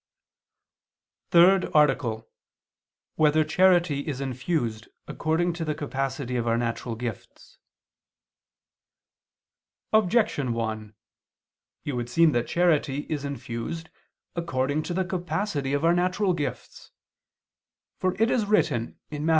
_______________________THIRD 1.30 1.66
ARTICLE 1.74 2.10
[II 2.12 2.16
II, 2.20 2.24
Q. 2.24 3.16
24, 3.16 3.26
Art. 3.26 3.34
3] 3.34 3.38
Whether 3.40 3.44
Charity 3.46 4.00
Is 4.08 4.20
Infused 4.22 4.88
According 5.06 5.52
to 5.52 5.64
the 5.66 5.74
Capacity 5.74 6.36
of 6.36 6.48
Our 6.48 6.56
Natural 6.56 6.94
Gifts? 6.94 7.58
Objection 9.92 10.54
1: 10.54 10.94
It 11.84 11.92
would 11.92 12.08
seem 12.08 12.32
that 12.32 12.48
charity 12.48 13.00
is 13.10 13.26
infused 13.26 13.90
according 14.34 14.84
to 14.84 14.94
the 14.94 15.04
capacity 15.04 15.74
of 15.74 15.84
our 15.84 15.92
natural 15.92 16.32
gifts. 16.32 16.92
For 17.98 18.14
it 18.14 18.30
is 18.30 18.46
written 18.46 18.98
(Matt. 19.10 19.28